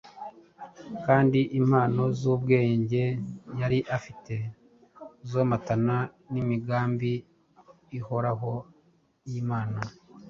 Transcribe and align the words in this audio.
kandi 1.05 1.39
impano 1.59 2.03
z’ubwenge 2.19 3.03
yari 3.59 3.79
afite 3.97 4.35
zomatana 5.29 5.97
n’imigambi 6.31 7.11
ihoraho 7.99 8.53
y’Imana. 9.29 9.81